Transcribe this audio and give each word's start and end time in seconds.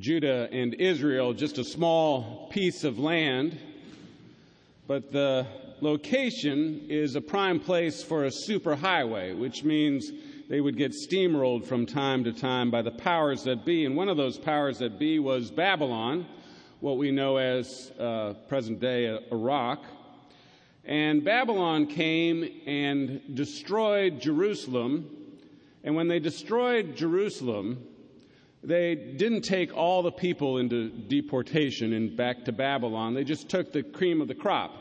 Judah 0.00 0.48
and 0.50 0.72
Israel 0.74 1.34
just 1.34 1.58
a 1.58 1.64
small 1.64 2.48
piece 2.50 2.84
of 2.84 2.98
land, 2.98 3.58
but 4.86 5.12
the 5.12 5.46
location 5.82 6.86
is 6.88 7.16
a 7.16 7.20
prime 7.20 7.60
place 7.60 8.02
for 8.02 8.24
a 8.24 8.30
superhighway, 8.30 9.38
which 9.38 9.62
means 9.62 10.10
they 10.48 10.62
would 10.62 10.78
get 10.78 10.92
steamrolled 10.92 11.66
from 11.66 11.84
time 11.84 12.24
to 12.24 12.32
time 12.32 12.70
by 12.70 12.80
the 12.80 12.90
powers 12.90 13.44
that 13.44 13.66
be. 13.66 13.84
And 13.84 13.94
one 13.94 14.08
of 14.08 14.16
those 14.16 14.38
powers 14.38 14.78
that 14.78 14.98
be 14.98 15.18
was 15.18 15.50
Babylon, 15.50 16.26
what 16.80 16.96
we 16.96 17.10
know 17.10 17.36
as 17.36 17.92
uh, 18.00 18.32
present 18.48 18.80
day 18.80 19.18
Iraq. 19.30 19.84
And 20.86 21.22
Babylon 21.22 21.86
came 21.86 22.62
and 22.66 23.20
destroyed 23.34 24.18
Jerusalem. 24.18 25.10
And 25.84 25.94
when 25.94 26.08
they 26.08 26.20
destroyed 26.20 26.96
Jerusalem, 26.96 27.84
they 28.62 28.94
didn't 28.94 29.42
take 29.42 29.74
all 29.74 30.02
the 30.02 30.12
people 30.12 30.58
into 30.58 30.90
deportation 30.90 31.92
and 31.94 32.16
back 32.16 32.44
to 32.44 32.52
Babylon. 32.52 33.14
They 33.14 33.24
just 33.24 33.48
took 33.48 33.72
the 33.72 33.82
cream 33.82 34.20
of 34.20 34.28
the 34.28 34.34
crop, 34.34 34.72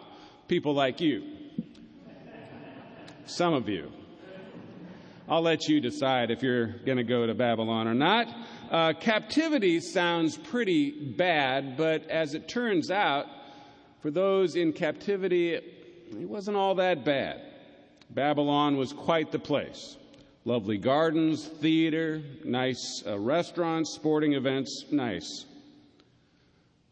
people 0.47 0.73
like 0.73 0.99
you. 0.99 1.23
Some 3.25 3.53
of 3.53 3.70
you. 3.70 3.91
I'll 5.29 5.43
let 5.43 5.70
you 5.70 5.79
decide 5.79 6.31
if 6.31 6.41
you're 6.41 6.67
going 6.67 6.97
to 6.97 7.03
go 7.03 7.27
to 7.27 7.35
Babylon 7.35 7.87
or 7.87 7.93
not. 7.93 8.27
Uh, 8.71 8.93
captivity 8.93 9.79
sounds 9.79 10.35
pretty 10.35 10.89
bad, 10.89 11.77
but 11.77 12.09
as 12.09 12.34
it 12.34 12.48
turns 12.48 12.89
out, 12.89 13.27
for 14.01 14.09
those 14.09 14.55
in 14.55 14.73
captivity, 14.73 15.53
it 15.53 16.27
wasn't 16.27 16.57
all 16.57 16.75
that 16.75 17.05
bad. 17.05 17.41
Babylon 18.09 18.75
was 18.75 18.91
quite 18.91 19.32
the 19.32 19.39
place 19.39 19.98
lovely 20.45 20.77
gardens, 20.77 21.45
theater, 21.45 22.21
nice 22.43 23.04
uh, 23.05 23.20
restaurants, 23.20 23.91
sporting 23.91 24.34
events, 24.34 24.85
nice. 24.91 25.45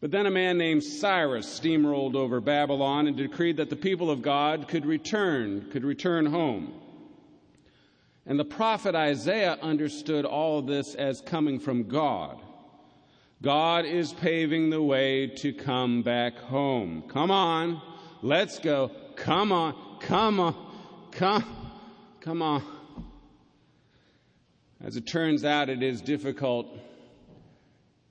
But 0.00 0.12
then 0.12 0.26
a 0.26 0.30
man 0.30 0.58
named 0.58 0.84
Cyrus 0.84 1.58
steamrolled 1.58 2.14
over 2.14 2.40
Babylon 2.40 3.08
and 3.08 3.16
decreed 3.16 3.56
that 3.56 3.70
the 3.70 3.76
people 3.76 4.10
of 4.10 4.22
God 4.22 4.68
could 4.68 4.86
return, 4.86 5.68
could 5.72 5.84
return 5.84 6.26
home. 6.26 6.72
And 8.24 8.38
the 8.38 8.44
prophet 8.44 8.94
Isaiah 8.94 9.58
understood 9.60 10.24
all 10.24 10.62
this 10.62 10.94
as 10.94 11.20
coming 11.22 11.58
from 11.58 11.88
God. 11.88 12.38
God 13.42 13.86
is 13.86 14.12
paving 14.12 14.70
the 14.70 14.82
way 14.82 15.28
to 15.38 15.52
come 15.52 16.02
back 16.02 16.36
home. 16.36 17.02
Come 17.08 17.30
on, 17.30 17.80
let's 18.22 18.58
go. 18.58 18.90
Come 19.16 19.50
on, 19.50 19.74
come 20.00 20.38
on, 20.38 20.54
come, 21.10 21.44
come 22.20 22.42
on. 22.42 22.77
As 24.80 24.96
it 24.96 25.06
turns 25.06 25.44
out, 25.44 25.68
it 25.68 25.82
is 25.82 26.00
difficult 26.00 26.68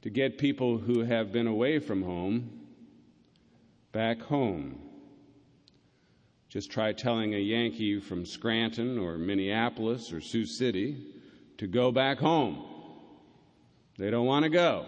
to 0.01 0.09
get 0.09 0.37
people 0.37 0.77
who 0.77 1.01
have 1.01 1.31
been 1.31 1.47
away 1.47 1.79
from 1.79 2.03
home 2.03 2.49
back 3.91 4.21
home. 4.21 4.77
Just 6.49 6.71
try 6.71 6.93
telling 6.93 7.33
a 7.33 7.39
Yankee 7.39 7.99
from 7.99 8.25
Scranton 8.25 8.97
or 8.97 9.17
Minneapolis 9.17 10.11
or 10.11 10.21
Sioux 10.21 10.45
City 10.45 10.97
to 11.57 11.67
go 11.67 11.91
back 11.91 12.19
home. 12.19 12.63
They 13.97 14.09
don't 14.11 14.25
want 14.25 14.43
to 14.43 14.49
go. 14.49 14.85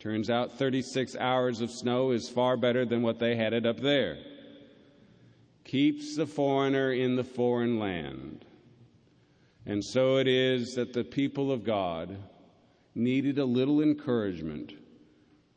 Turns 0.00 0.30
out 0.30 0.58
36 0.58 1.16
hours 1.16 1.60
of 1.60 1.70
snow 1.70 2.12
is 2.12 2.28
far 2.28 2.56
better 2.56 2.84
than 2.84 3.02
what 3.02 3.18
they 3.18 3.34
had 3.34 3.52
it 3.52 3.66
up 3.66 3.80
there. 3.80 4.18
Keeps 5.64 6.16
the 6.16 6.26
foreigner 6.26 6.92
in 6.92 7.16
the 7.16 7.24
foreign 7.24 7.78
land. 7.78 8.44
And 9.68 9.84
so 9.84 10.16
it 10.16 10.26
is 10.26 10.74
that 10.76 10.94
the 10.94 11.04
people 11.04 11.52
of 11.52 11.62
God 11.62 12.16
needed 12.94 13.38
a 13.38 13.44
little 13.44 13.82
encouragement 13.82 14.72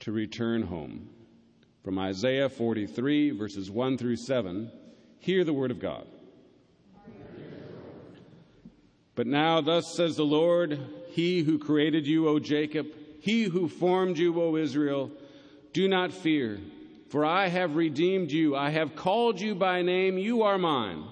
to 0.01 0.11
return 0.11 0.63
home. 0.63 1.07
From 1.81 1.97
Isaiah 1.97 2.49
43, 2.49 3.31
verses 3.31 3.71
1 3.71 3.97
through 3.97 4.17
7, 4.17 4.69
hear 5.17 5.45
the 5.45 5.53
word 5.53 5.71
of 5.71 5.79
God. 5.79 6.05
But 9.15 9.27
now, 9.27 9.61
thus 9.61 9.95
says 9.95 10.17
the 10.17 10.25
Lord, 10.25 10.77
He 11.11 11.43
who 11.43 11.57
created 11.57 12.05
you, 12.05 12.27
O 12.27 12.37
Jacob, 12.37 12.87
He 13.21 13.43
who 13.43 13.69
formed 13.69 14.17
you, 14.17 14.41
O 14.41 14.57
Israel, 14.57 15.09
do 15.71 15.87
not 15.87 16.11
fear, 16.11 16.59
for 17.09 17.23
I 17.23 17.47
have 17.47 17.77
redeemed 17.77 18.29
you. 18.29 18.57
I 18.57 18.71
have 18.71 18.93
called 18.93 19.39
you 19.39 19.55
by 19.55 19.81
name. 19.83 20.17
You 20.17 20.43
are 20.43 20.57
mine. 20.57 21.05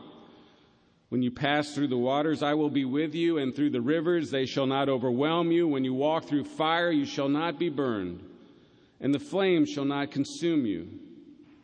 When 1.10 1.24
you 1.24 1.32
pass 1.32 1.74
through 1.74 1.88
the 1.88 1.98
waters, 1.98 2.44
I 2.44 2.54
will 2.54 2.70
be 2.70 2.86
with 2.86 3.16
you, 3.16 3.40
and 3.40 3.56
through 3.56 3.72
the 3.72 3.82
rivers, 3.82 4.30
they 4.30 4.46
shall 4.46 4.68
not 4.68 4.90
overwhelm 4.90 5.52
you. 5.52 5.68
When 5.68 5.84
you 5.84 5.96
walk 5.96 6.26
through 6.26 6.44
fire, 6.44 6.92
you 6.92 7.06
shall 7.06 7.30
not 7.30 7.58
be 7.58 7.70
burned, 7.70 8.24
and 9.02 9.14
the 9.14 9.20
flame 9.20 9.66
shall 9.66 9.86
not 9.86 10.12
consume 10.12 10.68
you. 10.68 10.88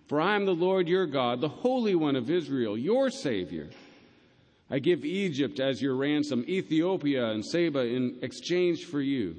For 0.08 0.20
I 0.20 0.36
am 0.36 0.46
the 0.46 0.56
Lord 0.56 0.88
your 0.88 1.06
God, 1.06 1.42
the 1.42 1.48
Holy 1.48 1.94
One 1.94 2.16
of 2.16 2.30
Israel, 2.30 2.76
your 2.76 3.12
Savior. 3.12 3.70
I 4.70 4.80
give 4.80 5.06
Egypt 5.06 5.60
as 5.60 5.80
your 5.80 5.96
ransom, 5.96 6.44
Ethiopia 6.48 7.30
and 7.30 7.46
Seba 7.46 7.86
in 7.86 8.18
exchange 8.24 8.86
for 8.86 9.00
you, 9.00 9.36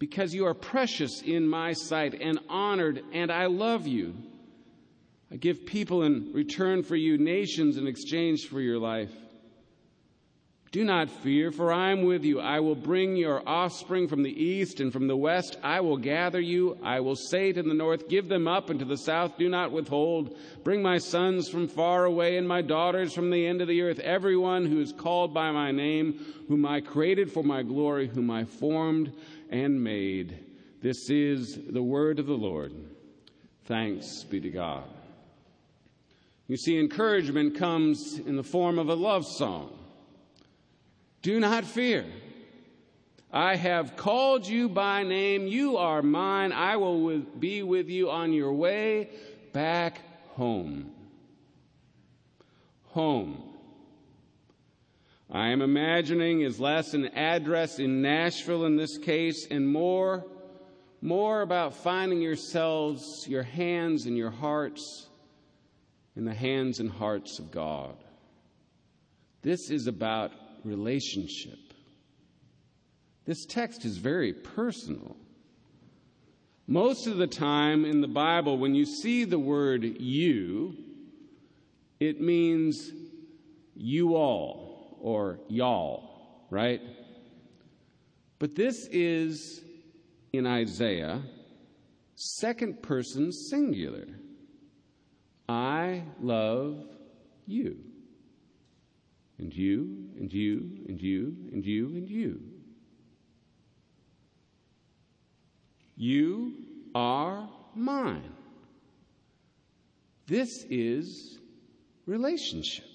because 0.00 0.34
you 0.34 0.44
are 0.46 0.54
precious 0.54 1.22
in 1.22 1.46
my 1.46 1.72
sight 1.72 2.20
and 2.20 2.40
honored, 2.48 3.00
and 3.12 3.30
I 3.30 3.46
love 3.46 3.86
you. 3.86 4.14
I 5.34 5.36
give 5.36 5.66
people 5.66 6.04
in 6.04 6.30
return 6.32 6.84
for 6.84 6.94
you, 6.94 7.18
nations 7.18 7.76
in 7.76 7.88
exchange 7.88 8.46
for 8.46 8.60
your 8.60 8.78
life. 8.78 9.10
Do 10.70 10.84
not 10.84 11.10
fear, 11.10 11.50
for 11.50 11.72
I 11.72 11.90
am 11.90 12.04
with 12.04 12.22
you. 12.24 12.38
I 12.38 12.60
will 12.60 12.76
bring 12.76 13.16
your 13.16 13.42
offspring 13.44 14.06
from 14.06 14.22
the 14.22 14.30
east 14.30 14.78
and 14.78 14.92
from 14.92 15.08
the 15.08 15.16
west. 15.16 15.56
I 15.60 15.80
will 15.80 15.96
gather 15.96 16.40
you. 16.40 16.78
I 16.84 17.00
will 17.00 17.16
say 17.16 17.52
to 17.52 17.62
the 17.64 17.74
north, 17.74 18.08
Give 18.08 18.28
them 18.28 18.46
up, 18.46 18.70
and 18.70 18.78
to 18.78 18.84
the 18.84 18.96
south, 18.96 19.36
Do 19.36 19.48
not 19.48 19.72
withhold. 19.72 20.36
Bring 20.62 20.82
my 20.82 20.98
sons 20.98 21.48
from 21.48 21.66
far 21.66 22.04
away 22.04 22.36
and 22.36 22.46
my 22.46 22.62
daughters 22.62 23.12
from 23.12 23.30
the 23.30 23.44
end 23.44 23.60
of 23.60 23.66
the 23.66 23.82
earth. 23.82 23.98
Everyone 23.98 24.66
who 24.66 24.80
is 24.80 24.92
called 24.92 25.34
by 25.34 25.50
my 25.50 25.72
name, 25.72 26.24
whom 26.46 26.64
I 26.64 26.80
created 26.80 27.32
for 27.32 27.42
my 27.42 27.64
glory, 27.64 28.06
whom 28.06 28.30
I 28.30 28.44
formed 28.44 29.12
and 29.50 29.82
made. 29.82 30.38
This 30.80 31.10
is 31.10 31.58
the 31.70 31.82
word 31.82 32.20
of 32.20 32.26
the 32.26 32.34
Lord. 32.34 32.72
Thanks 33.64 34.22
be 34.22 34.40
to 34.40 34.50
God. 34.50 34.84
You 36.46 36.56
see, 36.56 36.78
encouragement 36.78 37.56
comes 37.56 38.18
in 38.18 38.36
the 38.36 38.42
form 38.42 38.78
of 38.78 38.88
a 38.88 38.94
love 38.94 39.26
song. 39.26 39.78
Do 41.22 41.40
not 41.40 41.64
fear. 41.64 42.04
I 43.32 43.56
have 43.56 43.96
called 43.96 44.46
you 44.46 44.68
by 44.68 45.02
name. 45.02 45.46
You 45.46 45.78
are 45.78 46.02
mine. 46.02 46.52
I 46.52 46.76
will 46.76 47.18
be 47.18 47.62
with 47.62 47.88
you 47.88 48.10
on 48.10 48.32
your 48.32 48.52
way 48.52 49.10
back 49.52 50.00
home. 50.34 50.92
Home. 52.88 53.42
I 55.30 55.48
am 55.48 55.62
imagining 55.62 56.42
is 56.42 56.60
less 56.60 56.94
an 56.94 57.06
address 57.06 57.78
in 57.78 58.02
Nashville 58.02 58.66
in 58.66 58.76
this 58.76 58.98
case 58.98 59.46
and 59.50 59.66
more 59.66 60.24
more 61.00 61.42
about 61.42 61.74
finding 61.74 62.22
yourselves, 62.22 63.28
your 63.28 63.42
hands 63.42 64.06
and 64.06 64.16
your 64.16 64.30
hearts 64.30 65.06
in 66.16 66.24
the 66.24 66.34
hands 66.34 66.80
and 66.80 66.90
hearts 66.90 67.38
of 67.38 67.50
God. 67.50 67.96
This 69.42 69.70
is 69.70 69.86
about 69.86 70.32
relationship. 70.64 71.58
This 73.24 73.46
text 73.46 73.84
is 73.84 73.96
very 73.96 74.32
personal. 74.32 75.16
Most 76.66 77.06
of 77.06 77.18
the 77.18 77.26
time 77.26 77.84
in 77.84 78.00
the 78.00 78.08
Bible, 78.08 78.56
when 78.58 78.74
you 78.74 78.86
see 78.86 79.24
the 79.24 79.38
word 79.38 79.84
you, 79.84 80.76
it 82.00 82.20
means 82.20 82.90
you 83.74 84.16
all 84.16 84.98
or 85.00 85.40
y'all, 85.48 86.46
right? 86.50 86.80
But 88.38 88.54
this 88.54 88.86
is 88.90 89.62
in 90.32 90.46
Isaiah, 90.46 91.22
second 92.14 92.82
person 92.82 93.32
singular. 93.32 94.06
I 95.48 96.04
love 96.20 96.84
you. 97.46 97.76
And 99.38 99.52
you, 99.52 100.08
and 100.18 100.32
you, 100.32 100.84
and 100.88 101.00
you, 101.00 101.36
and 101.52 101.64
you, 101.64 101.86
and 101.88 102.08
you. 102.08 102.40
You 105.96 106.54
are 106.94 107.48
mine. 107.74 108.32
This 110.26 110.64
is 110.70 111.38
relationship. 112.06 112.86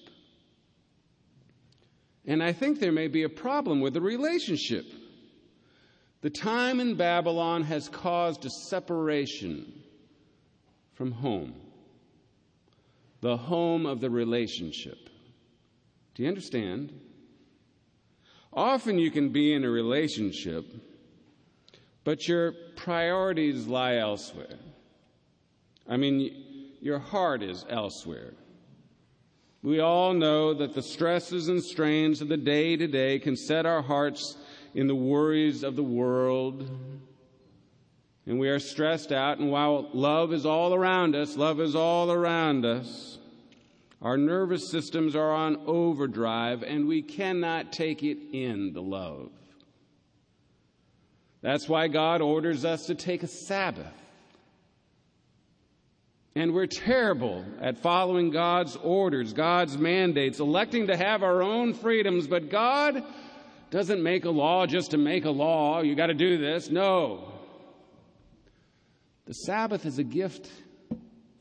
And 2.26 2.42
I 2.42 2.52
think 2.52 2.80
there 2.80 2.92
may 2.92 3.08
be 3.08 3.22
a 3.22 3.28
problem 3.28 3.80
with 3.80 3.94
the 3.94 4.00
relationship. 4.00 4.84
The 6.22 6.30
time 6.30 6.80
in 6.80 6.96
Babylon 6.96 7.62
has 7.62 7.88
caused 7.88 8.44
a 8.44 8.50
separation 8.50 9.82
from 10.94 11.12
home 11.12 11.54
the 13.20 13.36
home 13.36 13.86
of 13.86 14.00
the 14.00 14.10
relationship. 14.10 15.08
Do 16.14 16.22
you 16.22 16.28
understand? 16.28 16.92
Often 18.52 18.98
you 18.98 19.10
can 19.10 19.28
be 19.28 19.52
in 19.52 19.64
a 19.64 19.70
relationship 19.70 20.64
but 22.04 22.26
your 22.26 22.52
priorities 22.76 23.66
lie 23.66 23.96
elsewhere. 23.96 24.58
I 25.88 25.96
mean, 25.96 26.74
your 26.80 26.98
heart 26.98 27.42
is 27.42 27.64
elsewhere. 27.68 28.32
We 29.62 29.80
all 29.80 30.14
know 30.14 30.54
that 30.54 30.74
the 30.74 30.82
stresses 30.82 31.48
and 31.48 31.62
strains 31.62 32.22
of 32.22 32.28
the 32.28 32.36
day 32.36 32.76
to 32.76 32.86
day 32.86 33.18
can 33.18 33.36
set 33.36 33.66
our 33.66 33.82
hearts 33.82 34.36
in 34.74 34.86
the 34.86 34.94
worries 34.94 35.62
of 35.62 35.76
the 35.76 35.82
world. 35.82 36.68
And 38.30 38.38
we 38.38 38.48
are 38.48 38.60
stressed 38.60 39.10
out, 39.10 39.38
and 39.38 39.50
while 39.50 39.88
love 39.92 40.32
is 40.32 40.46
all 40.46 40.72
around 40.72 41.16
us, 41.16 41.36
love 41.36 41.60
is 41.60 41.74
all 41.74 42.12
around 42.12 42.64
us, 42.64 43.18
our 44.00 44.16
nervous 44.16 44.70
systems 44.70 45.16
are 45.16 45.32
on 45.32 45.60
overdrive, 45.66 46.62
and 46.62 46.86
we 46.86 47.02
cannot 47.02 47.72
take 47.72 48.04
it 48.04 48.18
in 48.32 48.72
the 48.72 48.82
love. 48.82 49.30
That's 51.42 51.68
why 51.68 51.88
God 51.88 52.20
orders 52.20 52.64
us 52.64 52.86
to 52.86 52.94
take 52.94 53.24
a 53.24 53.26
Sabbath. 53.26 53.92
And 56.36 56.54
we're 56.54 56.66
terrible 56.66 57.44
at 57.60 57.78
following 57.78 58.30
God's 58.30 58.76
orders, 58.76 59.32
God's 59.32 59.76
mandates, 59.76 60.38
electing 60.38 60.86
to 60.86 60.96
have 60.96 61.24
our 61.24 61.42
own 61.42 61.74
freedoms, 61.74 62.28
but 62.28 62.48
God 62.48 63.02
doesn't 63.72 64.00
make 64.00 64.24
a 64.24 64.30
law 64.30 64.66
just 64.66 64.92
to 64.92 64.98
make 64.98 65.24
a 65.24 65.30
law. 65.30 65.80
You 65.80 65.96
got 65.96 66.06
to 66.06 66.14
do 66.14 66.38
this. 66.38 66.70
No. 66.70 67.39
The 69.30 69.34
Sabbath 69.34 69.86
is 69.86 70.00
a 70.00 70.02
gift 70.02 70.50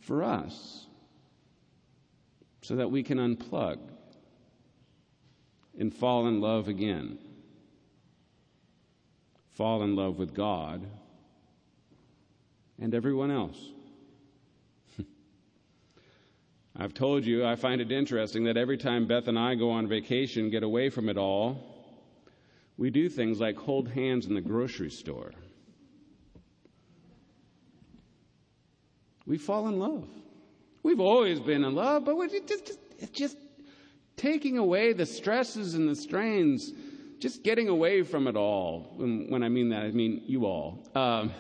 for 0.01 0.23
us 0.23 0.85
so 2.61 2.75
that 2.75 2.91
we 2.91 3.01
can 3.01 3.17
unplug 3.17 3.79
and 5.75 5.91
fall 5.91 6.27
in 6.27 6.39
love 6.39 6.67
again. 6.67 7.17
Fall 9.53 9.81
in 9.81 9.95
love 9.95 10.19
with 10.19 10.35
God 10.35 10.85
and 12.79 12.93
everyone 12.93 13.31
else. 13.31 13.57
I've 16.77 16.93
told 16.93 17.25
you, 17.25 17.43
I 17.43 17.55
find 17.55 17.81
it 17.81 17.91
interesting 17.91 18.43
that 18.43 18.55
every 18.55 18.77
time 18.77 19.07
Beth 19.07 19.27
and 19.27 19.39
I 19.39 19.55
go 19.55 19.71
on 19.71 19.87
vacation, 19.87 20.51
get 20.51 20.61
away 20.61 20.91
from 20.91 21.09
it 21.09 21.17
all, 21.17 21.59
we 22.77 22.91
do 22.91 23.09
things 23.09 23.39
like 23.39 23.57
hold 23.57 23.87
hands 23.89 24.27
in 24.27 24.35
the 24.35 24.41
grocery 24.41 24.91
store. 24.91 25.31
We 29.29 29.37
fall 29.37 29.67
in 29.67 29.77
love. 29.77 30.09
We've 30.81 30.99
always 30.99 31.39
been 31.39 31.63
in 31.63 31.75
love, 31.75 32.03
but 32.03 32.17
we're 32.17 32.29
just, 32.29 32.79
just, 33.13 33.37
taking 34.17 34.57
away 34.57 34.91
the 34.91 35.05
stresses 35.05 35.75
and 35.75 35.87
the 35.87 35.95
strains, 35.95 36.73
just 37.19 37.41
getting 37.41 37.69
away 37.69 38.01
from 38.01 38.27
it 38.27 38.35
all. 38.35 38.91
When, 38.97 39.29
when 39.29 39.43
I 39.43 39.49
mean 39.49 39.69
that, 39.69 39.83
I 39.83 39.91
mean 39.91 40.23
you 40.25 40.45
all. 40.45 40.83
Um, 40.93 41.31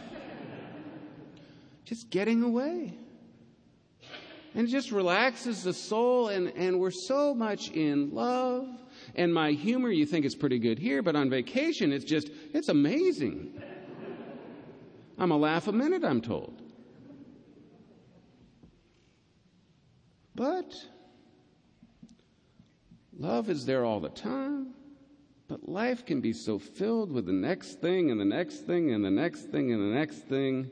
just 1.83 2.09
getting 2.09 2.41
away. 2.43 2.97
And 4.53 4.67
it 4.67 4.71
just 4.71 4.91
relaxes 4.91 5.63
the 5.63 5.73
soul, 5.73 6.29
and, 6.29 6.53
and 6.55 6.79
we're 6.79 6.91
so 6.91 7.33
much 7.33 7.69
in 7.71 8.13
love. 8.13 8.67
And 9.15 9.33
my 9.33 9.51
humor, 9.51 9.89
you 9.89 10.05
think 10.05 10.25
is 10.25 10.35
pretty 10.35 10.59
good 10.59 10.79
here, 10.79 11.01
but 11.01 11.15
on 11.15 11.29
vacation, 11.29 11.91
it's 11.91 12.05
just, 12.05 12.29
it's 12.53 12.69
amazing. 12.69 13.61
I'm 15.17 15.31
a 15.31 15.37
laugh 15.37 15.67
a 15.67 15.73
minute, 15.73 16.05
I'm 16.05 16.21
told. 16.21 16.68
But 20.39 20.73
love 23.19 23.49
is 23.49 23.65
there 23.65 23.83
all 23.83 23.99
the 23.99 24.07
time. 24.07 24.67
But 25.49 25.67
life 25.67 26.05
can 26.05 26.21
be 26.21 26.31
so 26.31 26.57
filled 26.57 27.11
with 27.11 27.25
the 27.25 27.33
next 27.33 27.81
thing 27.81 28.09
and 28.09 28.17
the 28.17 28.23
next 28.23 28.59
thing 28.59 28.93
and 28.93 29.03
the 29.03 29.11
next 29.11 29.51
thing 29.51 29.73
and 29.73 29.81
the 29.81 29.93
next 29.93 30.19
thing, 30.29 30.71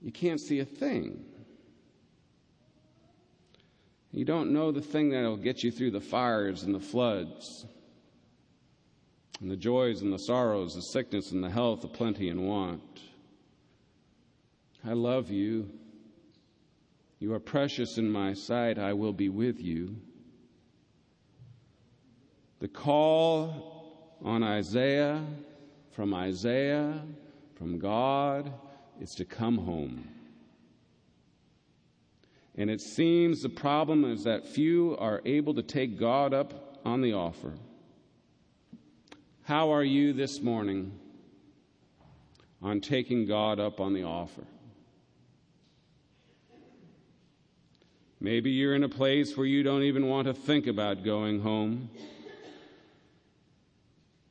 you 0.00 0.10
can't 0.10 0.40
see 0.40 0.60
a 0.60 0.64
thing. 0.64 1.26
You 4.12 4.24
don't 4.24 4.54
know 4.54 4.72
the 4.72 4.80
thing 4.80 5.10
that'll 5.10 5.36
get 5.36 5.62
you 5.62 5.70
through 5.70 5.90
the 5.90 6.00
fires 6.00 6.62
and 6.62 6.74
the 6.74 6.80
floods, 6.80 7.66
and 9.42 9.50
the 9.50 9.56
joys 9.56 10.00
and 10.00 10.10
the 10.10 10.18
sorrows, 10.18 10.74
the 10.74 10.80
sickness 10.80 11.32
and 11.32 11.44
the 11.44 11.50
health, 11.50 11.82
the 11.82 11.88
plenty 11.88 12.30
and 12.30 12.48
want. 12.48 13.00
I 14.86 14.94
love 14.94 15.30
you. 15.30 15.68
You 17.18 17.32
are 17.34 17.40
precious 17.40 17.98
in 17.98 18.10
my 18.10 18.34
sight. 18.34 18.78
I 18.78 18.92
will 18.92 19.12
be 19.12 19.28
with 19.28 19.60
you. 19.60 19.96
The 22.60 22.68
call 22.68 24.18
on 24.22 24.42
Isaiah, 24.42 25.22
from 25.92 26.14
Isaiah, 26.14 27.02
from 27.56 27.78
God, 27.78 28.52
is 29.00 29.14
to 29.16 29.24
come 29.24 29.58
home. 29.58 30.08
And 32.56 32.70
it 32.70 32.80
seems 32.80 33.42
the 33.42 33.48
problem 33.48 34.04
is 34.04 34.24
that 34.24 34.46
few 34.46 34.96
are 34.98 35.20
able 35.24 35.54
to 35.54 35.62
take 35.62 35.98
God 35.98 36.32
up 36.32 36.80
on 36.84 37.00
the 37.00 37.14
offer. 37.14 37.54
How 39.42 39.72
are 39.72 39.84
you 39.84 40.12
this 40.12 40.40
morning 40.40 40.98
on 42.62 42.80
taking 42.80 43.26
God 43.26 43.58
up 43.58 43.80
on 43.80 43.92
the 43.92 44.04
offer? 44.04 44.44
Maybe 48.24 48.52
you're 48.52 48.74
in 48.74 48.84
a 48.84 48.88
place 48.88 49.36
where 49.36 49.44
you 49.44 49.62
don't 49.62 49.82
even 49.82 50.08
want 50.08 50.28
to 50.28 50.32
think 50.32 50.66
about 50.66 51.04
going 51.04 51.42
home. 51.42 51.90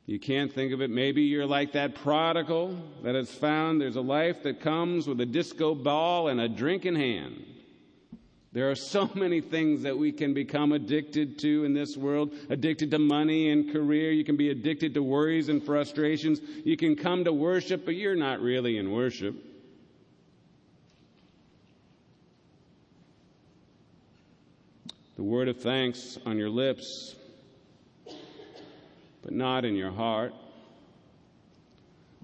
You 0.04 0.18
can't 0.18 0.52
think 0.52 0.72
of 0.72 0.82
it. 0.82 0.90
Maybe 0.90 1.22
you're 1.22 1.46
like 1.46 1.74
that 1.74 1.94
prodigal 1.94 2.76
that 3.04 3.14
has 3.14 3.30
found 3.30 3.80
there's 3.80 3.94
a 3.94 4.00
life 4.00 4.42
that 4.42 4.60
comes 4.60 5.06
with 5.06 5.20
a 5.20 5.26
disco 5.26 5.76
ball 5.76 6.26
and 6.26 6.40
a 6.40 6.48
drink 6.48 6.86
in 6.86 6.96
hand. 6.96 7.44
There 8.50 8.68
are 8.68 8.74
so 8.74 9.08
many 9.14 9.40
things 9.40 9.82
that 9.82 9.96
we 9.96 10.10
can 10.10 10.34
become 10.34 10.72
addicted 10.72 11.38
to 11.38 11.62
in 11.62 11.72
this 11.72 11.96
world 11.96 12.34
addicted 12.50 12.90
to 12.90 12.98
money 12.98 13.50
and 13.50 13.72
career. 13.72 14.10
You 14.10 14.24
can 14.24 14.36
be 14.36 14.50
addicted 14.50 14.94
to 14.94 15.04
worries 15.04 15.48
and 15.48 15.64
frustrations. 15.64 16.40
You 16.64 16.76
can 16.76 16.96
come 16.96 17.22
to 17.22 17.32
worship, 17.32 17.84
but 17.84 17.94
you're 17.94 18.16
not 18.16 18.40
really 18.40 18.76
in 18.76 18.90
worship. 18.90 19.53
The 25.16 25.22
word 25.22 25.48
of 25.48 25.60
thanks 25.60 26.18
on 26.26 26.38
your 26.38 26.50
lips, 26.50 27.14
but 29.22 29.32
not 29.32 29.64
in 29.64 29.74
your 29.74 29.92
heart, 29.92 30.34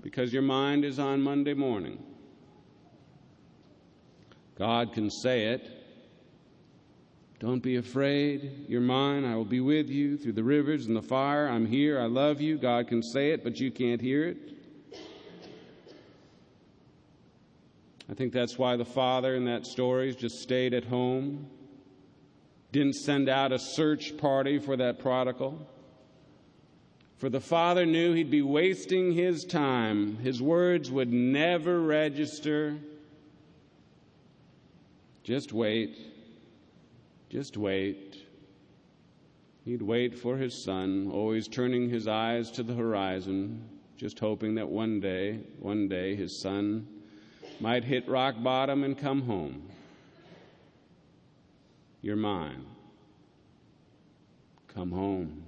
because 0.02 0.32
your 0.32 0.42
mind 0.42 0.84
is 0.84 0.98
on 0.98 1.20
Monday 1.22 1.54
morning. 1.54 2.02
God 4.56 4.92
can 4.92 5.10
say 5.10 5.46
it 5.46 5.80
don't 7.40 7.62
be 7.62 7.76
afraid. 7.76 8.66
You're 8.68 8.82
mine. 8.82 9.24
I 9.24 9.34
will 9.34 9.46
be 9.46 9.60
with 9.60 9.88
you 9.88 10.18
through 10.18 10.34
the 10.34 10.44
rivers 10.44 10.86
and 10.86 10.94
the 10.94 11.00
fire. 11.00 11.48
I'm 11.48 11.64
here. 11.64 11.98
I 11.98 12.04
love 12.04 12.38
you. 12.42 12.58
God 12.58 12.86
can 12.86 13.02
say 13.02 13.30
it, 13.30 13.42
but 13.42 13.58
you 13.58 13.70
can't 13.70 14.00
hear 14.00 14.28
it. 14.28 14.36
I 18.10 18.14
think 18.14 18.34
that's 18.34 18.58
why 18.58 18.76
the 18.76 18.84
father 18.84 19.36
in 19.36 19.46
that 19.46 19.64
story 19.64 20.14
just 20.14 20.42
stayed 20.42 20.74
at 20.74 20.84
home, 20.84 21.48
didn't 22.72 22.94
send 22.94 23.28
out 23.28 23.52
a 23.52 23.58
search 23.58 24.16
party 24.16 24.58
for 24.58 24.76
that 24.76 24.98
prodigal. 24.98 25.66
For 27.18 27.28
the 27.28 27.40
father 27.40 27.84
knew 27.84 28.14
he'd 28.14 28.30
be 28.30 28.42
wasting 28.42 29.12
his 29.12 29.44
time. 29.44 30.16
His 30.18 30.40
words 30.40 30.90
would 30.90 31.12
never 31.12 31.80
register. 31.80 32.78
Just 35.22 35.52
wait. 35.52 35.98
Just 37.28 37.56
wait. 37.56 38.16
He'd 39.64 39.82
wait 39.82 40.18
for 40.18 40.36
his 40.36 40.54
son, 40.54 41.10
always 41.12 41.46
turning 41.46 41.90
his 41.90 42.08
eyes 42.08 42.50
to 42.52 42.62
the 42.62 42.74
horizon, 42.74 43.68
just 43.96 44.18
hoping 44.18 44.54
that 44.54 44.68
one 44.68 45.00
day, 45.00 45.40
one 45.58 45.88
day, 45.88 46.16
his 46.16 46.36
son 46.36 46.88
might 47.60 47.84
hit 47.84 48.08
rock 48.08 48.36
bottom 48.42 48.82
and 48.82 48.96
come 48.96 49.22
home. 49.22 49.69
You're 52.02 52.16
mine. 52.16 52.64
Come 54.74 54.90
home. 54.90 55.44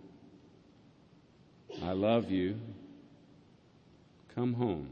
I 1.82 1.92
love 1.92 2.30
you. 2.30 2.59
Come 4.35 4.52
home. 4.52 4.88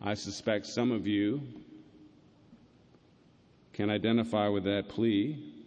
I 0.00 0.14
suspect 0.14 0.66
some 0.66 0.90
of 0.90 1.06
you 1.06 1.42
can 3.72 3.88
identify 3.88 4.48
with 4.48 4.64
that 4.64 4.88
plea. 4.88 5.61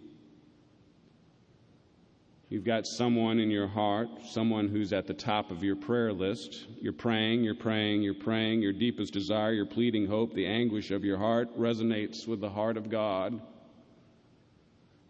You've 2.48 2.64
got 2.64 2.86
someone 2.86 3.40
in 3.40 3.50
your 3.50 3.68
heart, 3.68 4.08
someone 4.24 4.68
who's 4.68 4.94
at 4.94 5.08
the 5.08 5.16
top 5.16 5.50
of 5.50 5.64
your 5.64 5.76
prayer 5.76 6.14
list. 6.14 6.68
You're 6.80 6.94
praying, 6.94 7.44
you're 7.44 7.56
praying, 7.56 8.04
you're 8.04 8.14
praying. 8.14 8.62
Your 8.62 8.74
deepest 8.74 9.14
desire, 9.14 9.52
your 9.52 9.66
pleading 9.66 10.06
hope, 10.06 10.34
the 10.34 10.46
anguish 10.46 10.92
of 10.92 11.04
your 11.04 11.18
heart 11.18 11.58
resonates 11.58 12.28
with 12.28 12.42
the 12.42 12.50
heart 12.50 12.78
of 12.78 12.90
God. 12.90 13.42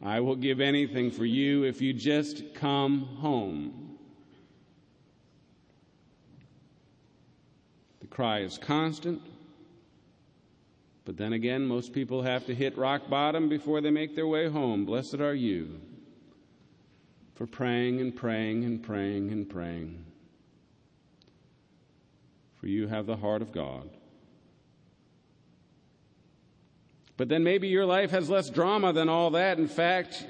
I 0.02 0.22
will 0.22 0.38
give 0.38 0.62
anything 0.62 1.12
for 1.12 1.26
you 1.26 1.64
if 1.64 1.82
you 1.82 1.92
just 1.92 2.54
come 2.54 3.02
home. 3.02 3.98
The 8.00 8.08
cry 8.08 8.42
is 8.42 8.58
constant. 8.58 9.22
But 11.04 11.18
then 11.18 11.34
again, 11.34 11.66
most 11.66 11.92
people 11.92 12.22
have 12.22 12.46
to 12.46 12.56
hit 12.56 12.78
rock 12.78 13.10
bottom 13.10 13.50
before 13.50 13.82
they 13.82 13.92
make 13.92 14.16
their 14.16 14.28
way 14.28 14.48
home. 14.48 14.86
Blessed 14.86 15.16
are 15.16 15.36
you 15.36 15.82
for 17.36 17.46
praying 17.46 18.02
and 18.02 18.16
praying 18.16 18.64
and 18.64 18.82
praying 18.82 19.32
and 19.32 19.50
praying. 19.50 20.06
For 22.60 22.68
you 22.68 22.88
have 22.88 23.06
the 23.06 23.18
heart 23.18 23.42
of 23.42 23.52
God. 23.52 23.90
But 27.18 27.30
then 27.30 27.44
maybe 27.44 27.68
your 27.68 27.86
life 27.86 28.12
has 28.12 28.30
less 28.30 28.50
drama 28.50 28.92
than 28.92 29.08
all 29.08 29.30
that. 29.32 29.58
In 29.58 29.68
fact, 29.68 30.26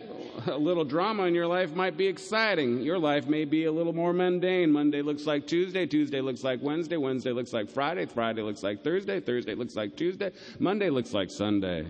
a 0.48 0.58
little 0.58 0.84
drama 0.84 1.24
in 1.24 1.34
your 1.34 1.48
life 1.48 1.74
might 1.74 1.98
be 1.98 2.06
exciting. 2.06 2.82
Your 2.82 3.00
life 3.00 3.28
may 3.28 3.46
be 3.46 3.66
a 3.66 3.72
little 3.72 3.94
more 3.94 4.14
mundane. 4.14 4.72
Monday 4.72 5.02
looks 5.02 5.26
like 5.26 5.48
Tuesday, 5.48 5.88
Tuesday 5.88 6.22
looks 6.22 6.44
like 6.44 6.62
Wednesday, 6.62 6.98
Wednesday 6.98 7.32
looks 7.32 7.54
like 7.54 7.70
Friday, 7.70 8.06
Friday 8.06 8.42
looks 8.42 8.62
like 8.62 8.84
Thursday, 8.84 9.20
Thursday 9.20 9.56
looks 9.56 9.76
like 9.76 9.96
Tuesday, 9.96 10.32
Monday 10.60 10.90
looks 10.90 11.14
like 11.14 11.32
Sunday. 11.32 11.88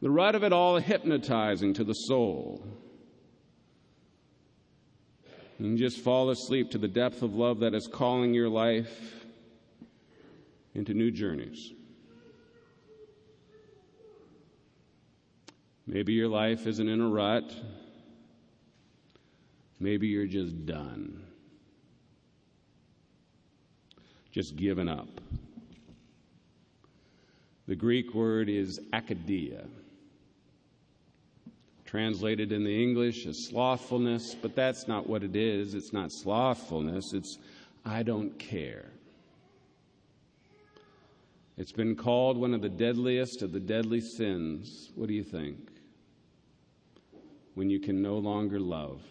The 0.00 0.10
rut 0.10 0.34
of 0.34 0.44
it 0.44 0.52
all 0.52 0.78
hypnotizing 0.78 1.74
to 1.74 1.84
the 1.84 1.94
soul. 1.94 2.64
You 5.62 5.78
just 5.78 6.00
fall 6.00 6.30
asleep 6.30 6.72
to 6.72 6.78
the 6.78 6.88
depth 6.88 7.22
of 7.22 7.36
love 7.36 7.60
that 7.60 7.72
is 7.72 7.86
calling 7.86 8.34
your 8.34 8.48
life 8.48 9.24
into 10.74 10.92
new 10.92 11.12
journeys. 11.12 11.72
Maybe 15.86 16.14
your 16.14 16.28
life 16.28 16.66
isn't 16.66 16.88
in 16.88 17.00
a 17.00 17.08
rut. 17.08 17.54
Maybe 19.78 20.08
you're 20.08 20.26
just 20.26 20.66
done. 20.66 21.22
Just 24.32 24.56
given 24.56 24.88
up. 24.88 25.20
The 27.68 27.76
Greek 27.76 28.14
word 28.14 28.48
is 28.48 28.80
acedia. 28.92 29.68
Translated 31.92 32.52
in 32.52 32.64
the 32.64 32.82
English 32.82 33.26
as 33.26 33.36
slothfulness, 33.36 34.34
but 34.34 34.56
that's 34.56 34.88
not 34.88 35.06
what 35.06 35.22
it 35.22 35.36
is. 35.36 35.74
It's 35.74 35.92
not 35.92 36.10
slothfulness, 36.10 37.12
it's 37.12 37.36
I 37.84 38.02
don't 38.02 38.38
care. 38.38 38.86
It's 41.58 41.70
been 41.70 41.94
called 41.94 42.38
one 42.38 42.54
of 42.54 42.62
the 42.62 42.70
deadliest 42.70 43.42
of 43.42 43.52
the 43.52 43.60
deadly 43.60 44.00
sins. 44.00 44.90
What 44.94 45.06
do 45.06 45.12
you 45.12 45.22
think? 45.22 45.58
When 47.56 47.68
you 47.68 47.78
can 47.78 48.00
no 48.00 48.16
longer 48.16 48.58
love. 48.58 49.02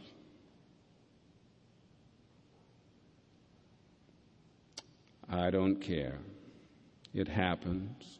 I 5.30 5.52
don't 5.52 5.76
care. 5.76 6.18
It 7.14 7.28
happens. 7.28 8.18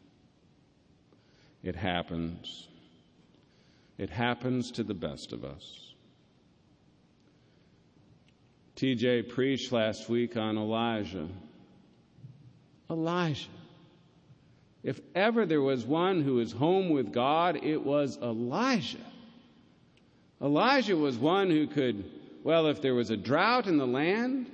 It 1.64 1.74
happens. 1.74 2.68
It 3.98 4.10
happens 4.10 4.70
to 4.72 4.82
the 4.82 4.94
best 4.94 5.32
of 5.32 5.44
us. 5.44 5.94
TJ 8.76 9.28
preached 9.28 9.70
last 9.70 10.08
week 10.08 10.36
on 10.36 10.56
Elijah. 10.56 11.28
Elijah. 12.90 13.48
If 14.82 15.00
ever 15.14 15.46
there 15.46 15.60
was 15.60 15.84
one 15.84 16.22
who 16.22 16.34
was 16.34 16.52
home 16.52 16.90
with 16.90 17.12
God, 17.12 17.62
it 17.62 17.84
was 17.84 18.18
Elijah. 18.18 18.98
Elijah 20.40 20.96
was 20.96 21.16
one 21.16 21.50
who 21.50 21.68
could, 21.68 22.04
well, 22.42 22.66
if 22.66 22.82
there 22.82 22.94
was 22.94 23.10
a 23.10 23.16
drought 23.16 23.68
in 23.68 23.78
the 23.78 23.86
land, 23.86 24.50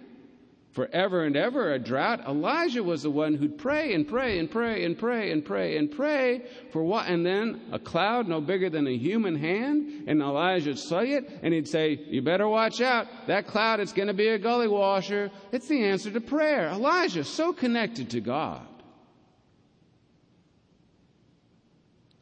forever 0.72 1.24
and 1.24 1.36
ever 1.36 1.72
a 1.72 1.78
drought, 1.78 2.26
Elijah 2.26 2.82
was 2.82 3.02
the 3.02 3.10
one 3.10 3.34
who'd 3.34 3.58
pray 3.58 3.94
and 3.94 4.06
pray 4.06 4.38
and 4.38 4.50
pray 4.50 4.84
and 4.84 4.98
pray 4.98 5.32
and 5.32 5.44
pray 5.44 5.76
and 5.76 5.90
pray 5.90 6.42
for 6.72 6.84
what? 6.84 7.06
And 7.06 7.24
then 7.24 7.62
a 7.72 7.78
cloud 7.78 8.28
no 8.28 8.40
bigger 8.40 8.70
than 8.70 8.86
a 8.86 8.96
human 8.96 9.36
hand, 9.36 10.04
and 10.06 10.20
Elijah'd 10.20 10.78
see 10.78 11.14
it, 11.14 11.28
and 11.42 11.54
he'd 11.54 11.68
say, 11.68 11.98
You 12.08 12.22
better 12.22 12.48
watch 12.48 12.80
out. 12.80 13.06
That 13.26 13.46
cloud 13.46 13.80
it's 13.80 13.92
going 13.92 14.08
to 14.08 14.14
be 14.14 14.28
a 14.28 14.38
gully 14.38 14.68
washer. 14.68 15.30
It's 15.52 15.68
the 15.68 15.84
answer 15.84 16.10
to 16.10 16.20
prayer. 16.20 16.68
Elijah, 16.68 17.24
so 17.24 17.52
connected 17.52 18.10
to 18.10 18.20
God. 18.20 18.66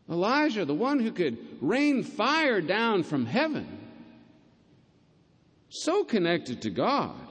Elijah, 0.09 0.65
the 0.65 0.75
one 0.75 1.00
who 1.00 1.11
could 1.11 1.37
rain 1.61 2.05
fire 2.05 2.61
down 2.61 3.03
from 3.03 3.26
heaven, 3.26 3.67
so 5.69 6.05
connected 6.05 6.62
to 6.62 6.71
God. 6.71 7.25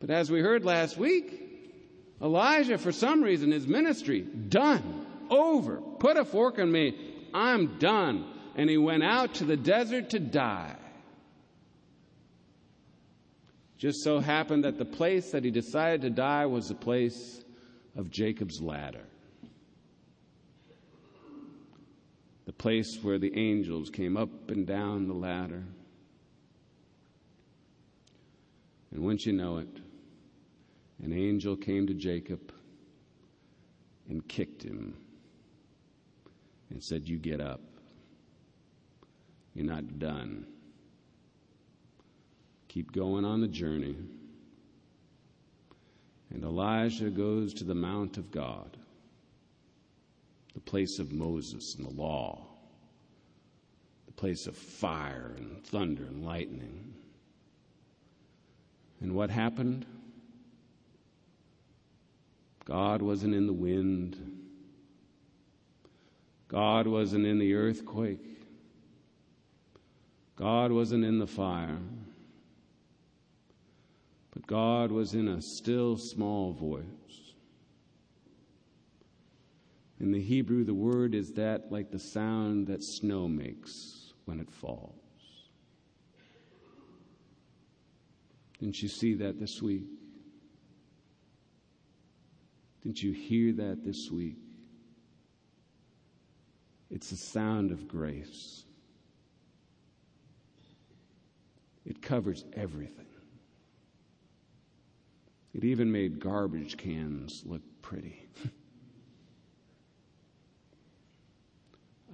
But 0.00 0.10
as 0.10 0.30
we 0.30 0.40
heard 0.40 0.64
last 0.64 0.96
week, 0.96 1.42
Elijah, 2.20 2.78
for 2.78 2.92
some 2.92 3.22
reason, 3.22 3.50
his 3.50 3.66
ministry, 3.66 4.20
done, 4.20 5.06
over, 5.30 5.80
put 5.98 6.16
a 6.16 6.24
fork 6.24 6.58
in 6.58 6.70
me, 6.70 6.96
I'm 7.32 7.78
done. 7.78 8.26
And 8.56 8.70
he 8.70 8.78
went 8.78 9.02
out 9.02 9.34
to 9.34 9.44
the 9.44 9.56
desert 9.56 10.10
to 10.10 10.18
die. 10.18 10.76
Just 13.78 14.02
so 14.02 14.20
happened 14.20 14.64
that 14.64 14.78
the 14.78 14.86
place 14.86 15.32
that 15.32 15.44
he 15.44 15.50
decided 15.50 16.00
to 16.02 16.10
die 16.10 16.46
was 16.46 16.68
the 16.68 16.74
place 16.74 17.44
of 17.94 18.10
Jacob's 18.10 18.60
ladder. 18.62 19.04
the 22.46 22.52
place 22.52 22.98
where 23.02 23.18
the 23.18 23.36
angels 23.36 23.90
came 23.90 24.16
up 24.16 24.30
and 24.48 24.66
down 24.66 25.08
the 25.08 25.14
ladder. 25.14 25.64
And 28.92 29.04
once 29.04 29.26
you 29.26 29.32
know 29.32 29.58
it, 29.58 29.68
an 31.02 31.12
angel 31.12 31.56
came 31.56 31.86
to 31.86 31.94
Jacob 31.94 32.52
and 34.08 34.26
kicked 34.28 34.62
him 34.62 34.96
and 36.70 36.82
said, 36.82 37.08
You 37.08 37.18
get 37.18 37.40
up. 37.40 37.60
You're 39.54 39.66
not 39.66 39.98
done. 39.98 40.46
Keep 42.68 42.92
going 42.92 43.24
on 43.24 43.40
the 43.40 43.48
journey. 43.48 43.96
And 46.30 46.44
Elijah 46.44 47.10
goes 47.10 47.54
to 47.54 47.64
the 47.64 47.74
Mount 47.74 48.18
of 48.18 48.30
God 48.30 48.76
the 50.56 50.60
place 50.60 50.98
of 50.98 51.12
Moses 51.12 51.74
and 51.74 51.84
the 51.84 51.90
law, 51.90 52.46
the 54.06 54.12
place 54.12 54.46
of 54.46 54.56
fire 54.56 55.34
and 55.36 55.62
thunder 55.62 56.04
and 56.04 56.24
lightning. 56.24 56.94
And 59.02 59.14
what 59.14 59.28
happened? 59.28 59.84
God 62.66 63.00
wasn't 63.00 63.34
in 63.34 63.46
the 63.46 63.52
wind. 63.52 64.16
God 66.48 66.86
wasn't 66.86 67.24
in 67.24 67.38
the 67.38 67.54
earthquake. 67.54 68.42
God 70.34 70.72
wasn't 70.72 71.04
in 71.04 71.18
the 71.18 71.26
fire. 71.26 71.78
But 74.32 74.46
God 74.46 74.90
was 74.90 75.14
in 75.14 75.28
a 75.28 75.40
still 75.40 75.96
small 75.96 76.52
voice. 76.52 76.84
In 79.98 80.12
the 80.12 80.20
Hebrew, 80.20 80.64
the 80.64 80.74
word 80.74 81.14
is 81.14 81.32
that 81.34 81.72
like 81.72 81.90
the 81.90 81.98
sound 81.98 82.66
that 82.66 82.82
snow 82.82 83.28
makes 83.28 84.12
when 84.26 84.40
it 84.40 84.50
falls. 84.50 84.92
Didn't 88.58 88.82
you 88.82 88.88
see 88.88 89.14
that 89.14 89.38
this 89.38 89.62
week? 89.62 89.86
Didn't 92.86 93.02
you 93.02 93.10
hear 93.10 93.52
that 93.54 93.84
this 93.84 94.12
week? 94.12 94.36
It's 96.88 97.10
the 97.10 97.16
sound 97.16 97.72
of 97.72 97.88
grace. 97.88 98.62
It 101.84 102.00
covers 102.00 102.44
everything. 102.52 103.08
It 105.52 105.64
even 105.64 105.90
made 105.90 106.20
garbage 106.20 106.76
cans 106.76 107.42
look 107.44 107.62
pretty. 107.82 108.28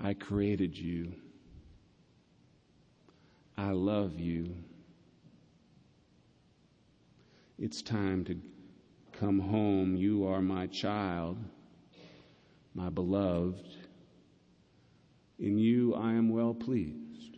I 0.03 0.15
created 0.15 0.75
you. 0.75 1.13
I 3.59 3.73
love 3.73 4.19
you. 4.19 4.57
It's 7.59 7.83
time 7.83 8.25
to 8.25 8.41
come 9.23 9.39
home. 9.39 9.95
You 9.95 10.27
are 10.27 10.43
my 10.43 10.67
child, 10.67 11.39
my 12.75 12.91
beloved. 12.91 13.77
In 15.39 15.57
you 15.59 15.95
I 15.95 16.11
am 16.11 16.29
well 16.29 16.53
pleased. 16.53 17.37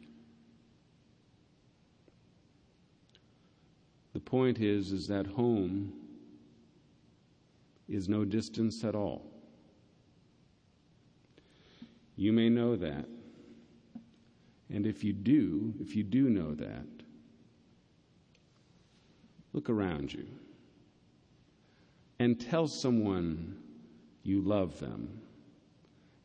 The 4.15 4.21
point 4.21 4.61
is 4.61 4.93
is 4.93 5.07
that 5.09 5.27
home 5.27 5.93
is 7.87 8.09
no 8.09 8.25
distance 8.25 8.83
at 8.83 8.95
all. 8.95 9.31
You 12.17 12.33
may 12.33 12.49
know 12.49 12.77
that. 12.77 13.05
And 14.71 14.87
if 14.87 15.05
you 15.05 15.13
do, 15.13 15.75
if 15.81 15.95
you 15.95 16.03
do 16.03 16.31
know 16.31 16.55
that, 16.55 16.87
look 19.53 19.69
around 19.69 20.15
you. 20.15 20.25
And 22.19 22.41
tell 22.41 22.67
someone 22.67 23.57
you 24.23 24.41
love 24.41 24.79
them. 24.81 25.21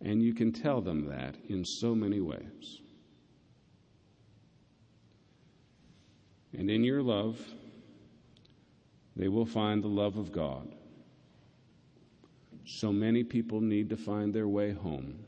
And 0.01 0.21
you 0.23 0.33
can 0.33 0.51
tell 0.51 0.81
them 0.81 1.07
that 1.07 1.35
in 1.49 1.65
so 1.65 1.93
many 1.93 2.21
ways. 2.21 2.81
And 6.57 6.69
in 6.69 6.83
your 6.83 7.01
love, 7.01 7.37
they 9.15 9.27
will 9.27 9.45
find 9.45 9.83
the 9.83 9.89
love 9.89 10.17
of 10.17 10.31
God. 10.31 10.73
So 12.65 12.93
many 12.93 13.23
people 13.23 13.59
need 13.59 13.89
to 13.89 13.97
find 13.97 14.33
their 14.33 14.47
way 14.47 14.71
home. 14.71 15.25